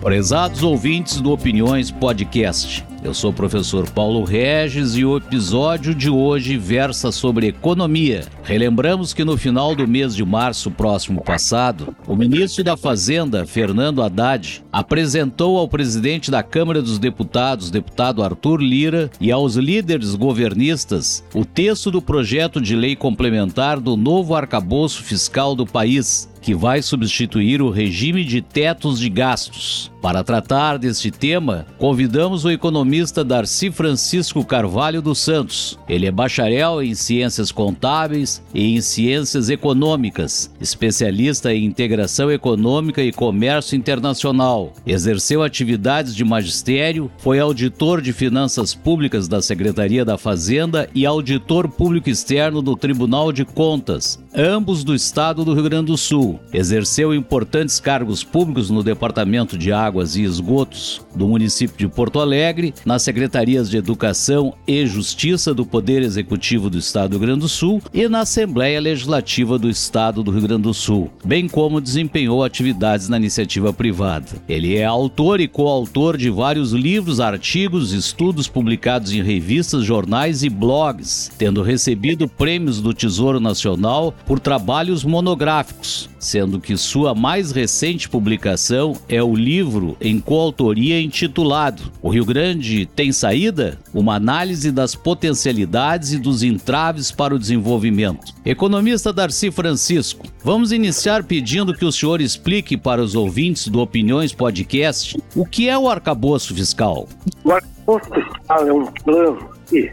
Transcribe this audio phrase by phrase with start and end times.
[0.00, 2.82] Prezados ouvintes do Opiniões Podcast.
[3.04, 8.24] Eu sou o professor Paulo Regis e o episódio de hoje versa sobre economia.
[8.50, 14.02] Relembramos que no final do mês de março próximo passado, o ministro da Fazenda, Fernando
[14.02, 21.22] Haddad, apresentou ao presidente da Câmara dos Deputados, deputado Arthur Lira, e aos líderes governistas
[21.32, 26.82] o texto do projeto de lei complementar do novo arcabouço fiscal do país, que vai
[26.82, 29.92] substituir o regime de tetos de gastos.
[30.00, 35.78] Para tratar deste tema, convidamos o economista Darcy Francisco Carvalho dos Santos.
[35.86, 43.12] Ele é bacharel em Ciências Contábeis e em Ciências Econômicas, especialista em Integração Econômica e
[43.12, 44.72] Comércio Internacional.
[44.86, 51.68] Exerceu atividades de magistério, foi auditor de Finanças Públicas da Secretaria da Fazenda e auditor
[51.68, 56.40] público externo do Tribunal de Contas, ambos do Estado do Rio Grande do Sul.
[56.52, 62.20] Exerceu importantes cargos públicos no Departamento de Água Águas e Esgotos do município de Porto
[62.20, 67.40] Alegre, nas secretarias de Educação e Justiça do Poder Executivo do Estado do Rio Grande
[67.40, 71.80] do Sul e na Assembleia Legislativa do Estado do Rio Grande do Sul, bem como
[71.80, 74.26] desempenhou atividades na iniciativa privada.
[74.46, 80.50] Ele é autor e coautor de vários livros, artigos, estudos publicados em revistas, jornais e
[80.50, 88.08] blogs, tendo recebido prêmios do Tesouro Nacional por trabalhos monográficos, sendo que sua mais recente
[88.08, 93.78] publicação é o livro em coautoria intitulado O Rio Grande tem saída?
[93.92, 98.34] Uma análise das potencialidades e dos entraves para o desenvolvimento.
[98.44, 104.32] Economista Darcy Francisco, vamos iniciar pedindo que o senhor explique para os ouvintes do Opiniões
[104.32, 107.08] Podcast o que é o arcabouço fiscal.
[107.42, 109.90] O arcabouço fiscal é um plano que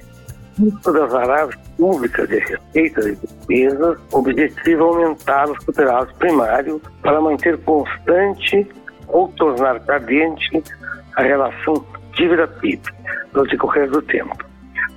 [0.59, 8.67] das variáveis públicas de receitas e despesas, objetivo aumentar os superados primários para manter constante
[9.07, 10.63] ou tornar cadente
[11.15, 12.81] a relação dívida-PIB
[13.33, 14.37] no decorrer do tempo.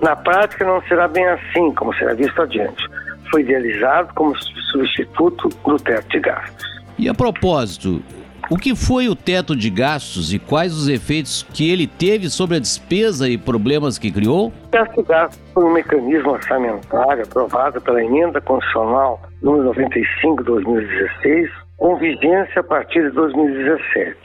[0.00, 2.82] Na prática, não será bem assim, como será visto adiante.
[3.30, 4.34] Foi idealizado como
[4.72, 6.66] substituto do teto de gastos.
[6.98, 8.02] E a propósito,
[8.50, 12.56] o que foi o teto de gastos e quais os efeitos que ele teve sobre
[12.56, 14.48] a despesa e problemas que criou?
[14.48, 20.44] O teto de gastos foi um mecanismo orçamentário aprovado pela Emenda Constitucional número 95 de
[20.50, 24.16] 2016, com vigência a partir de 2017,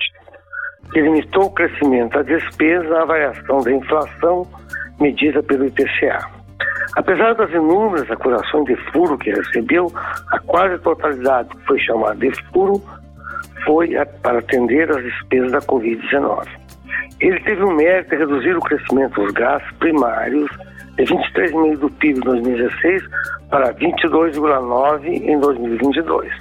[0.91, 4.47] que limitou o crescimento da despesa à variação da inflação
[4.99, 6.27] medida pelo IPCA.
[6.97, 9.91] Apesar das inúmeras acusações de furo que recebeu,
[10.31, 12.81] a quase totalidade que foi chamada de furo
[13.65, 16.47] foi para atender às despesas da Covid-19.
[17.19, 20.49] Ele teve o mérito de reduzir o crescimento dos gastos primários
[20.97, 23.03] de 23,5% do PIB em 2016
[23.49, 26.31] para 22,9% em 2022,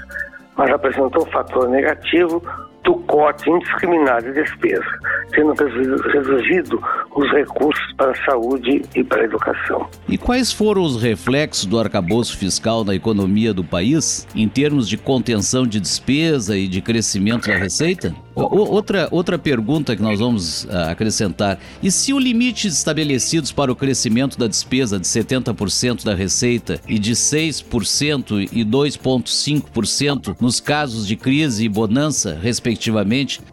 [0.57, 2.43] mas apresentou um fator negativo
[2.83, 4.85] do corte indiscriminado de despesa,
[5.33, 6.83] sendo reduzido
[7.15, 9.89] os recursos para a saúde e para a educação.
[10.09, 14.97] E quais foram os reflexos do arcabouço fiscal na economia do país, em termos de
[14.97, 18.13] contenção de despesa e de crescimento da receita?
[18.35, 23.77] Outra, outra pergunta que nós vamos uh, acrescentar: e se o limite estabelecidos para o
[23.77, 31.15] crescimento da despesa de 70% da receita e de 6% e 2,5% nos casos de
[31.15, 33.04] crise e bonança, respectivamente,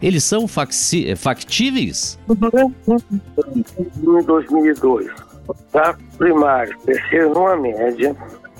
[0.01, 2.17] eles são eh, factíveis?
[2.29, 5.09] Em 2002,
[5.47, 8.15] os gastos primários cresceram numa média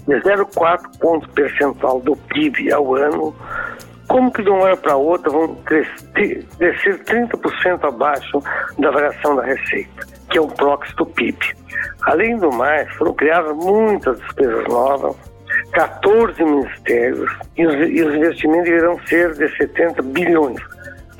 [0.07, 3.35] de 0,4 ponto percentual do PIB ao ano
[4.11, 8.43] como que de uma hora para outra vão crescer, crescer 30% abaixo
[8.77, 11.37] da variação da receita, que é um proxy do PIB?
[12.01, 15.15] Além do mais, foram criadas muitas despesas novas,
[15.71, 20.61] 14 ministérios, os, e os investimentos irão ser de 70 bilhões,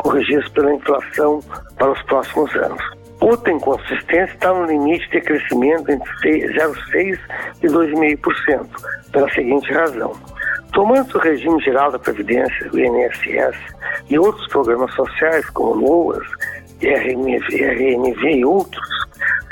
[0.01, 1.39] corrigidos pela inflação
[1.78, 2.83] para os próximos anos.
[3.19, 7.19] Outra inconsistência está no limite de crescimento entre 0,6%
[7.62, 8.68] e 2,5%,
[9.12, 10.13] pela seguinte razão.
[10.74, 13.57] Tomando o regime geral da Previdência, o INSS,
[14.09, 16.27] e outros programas sociais, como LOAS,
[16.81, 18.81] RNV, RNV e outros,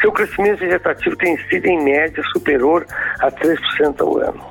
[0.01, 2.85] seu crescimento vegetativo tem sido, em média, superior
[3.19, 4.41] a 3% ao ano.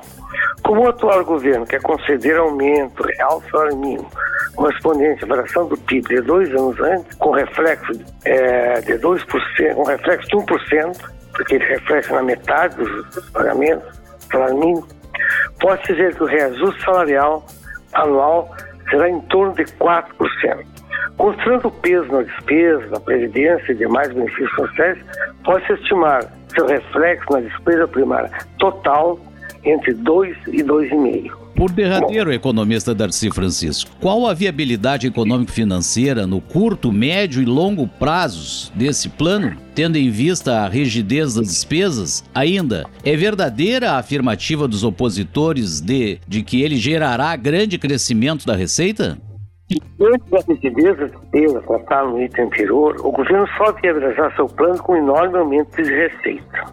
[0.63, 4.09] Como o atual governo quer conceder aumento real salário mínimo
[4.59, 7.93] correspondente à variação do PIB de dois anos antes, com reflexo
[8.25, 13.87] é, de 2%, com reflexo de 1%, porque ele reflete na metade dos pagamentos,
[14.29, 14.85] salário mínimo,
[15.61, 17.45] pode dizer que o reajuste salarial
[17.93, 18.53] anual
[18.89, 20.65] será em torno de 4%.
[21.15, 24.97] Considerando o peso na despesa, na previdência e demais benefícios sociais,
[25.45, 29.17] pode-se estimar seu reflexo na despesa primária total
[29.63, 31.38] entre 2 e 2,5.
[31.55, 38.71] Por derradeiro, economista Darcy Francisco, qual a viabilidade econômico-financeira no curto, médio e longo prazos
[38.73, 42.23] desse plano, tendo em vista a rigidez das despesas?
[42.33, 48.55] Ainda, é verdadeira a afirmativa dos opositores de, de que ele gerará grande crescimento da
[48.55, 49.17] receita?
[49.69, 51.11] Diante das despesas
[51.65, 55.93] contada no item anterior, o governo só viabilizar seu plano com um enorme aumento de
[55.93, 56.63] receita.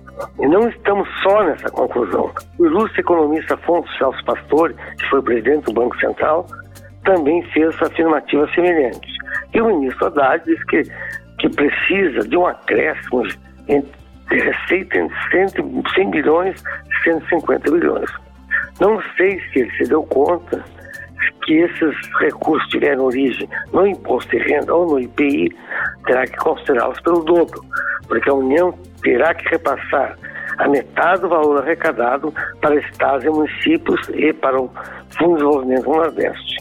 [0.40, 2.32] E não estamos só nessa conclusão.
[2.58, 6.46] O ilustre economista Afonso Celso Pastore, que foi presidente do Banco Central,
[7.04, 9.06] também fez afirmativa semelhante.
[9.52, 10.82] E o ministro Haddad disse que,
[11.38, 15.48] que precisa de um acréscimo de receita entre 100,
[15.94, 18.10] 100 bilhões e 150 bilhões.
[18.80, 20.64] Não sei se ele se deu conta
[21.46, 25.56] que esses recursos tiverem origem no imposto de renda ou no IPI,
[26.04, 27.64] terá que considerá-los pelo dobro,
[28.08, 30.18] porque a União terá que repassar
[30.58, 34.68] a metade do valor arrecadado para estados e municípios e para o
[35.16, 36.56] Fundo de Desenvolvimento do Nordeste.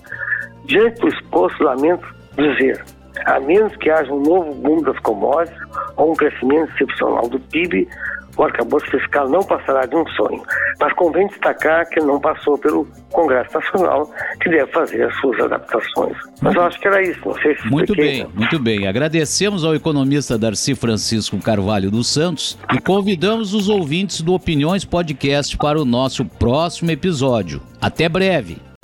[0.66, 2.06] Diante do exposto, lamento
[2.38, 2.84] dizer,
[3.26, 5.65] a menos que haja um novo boom das commodities
[5.98, 7.88] ou um crescimento excepcional do PIB,
[8.38, 10.44] o arcabouço fiscal não passará de um sonho.
[10.80, 14.12] Mas convém destacar que não passou pelo Congresso Nacional,
[14.42, 16.18] que deve fazer as suas adaptações.
[16.42, 18.88] Mas eu acho que era isso, não sei se Muito bem, muito bem.
[18.88, 25.58] Agradecemos ao economista Darcy Francisco Carvalho dos Santos e convidamos os ouvintes do Opiniões Podcast
[25.58, 27.62] para o nosso próximo episódio.
[27.82, 28.75] Até breve!